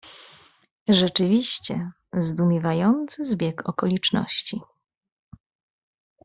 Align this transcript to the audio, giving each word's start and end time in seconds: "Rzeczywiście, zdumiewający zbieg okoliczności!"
"Rzeczywiście, 0.89 1.91
zdumiewający 2.21 3.25
zbieg 3.25 3.69
okoliczności!" 3.69 4.61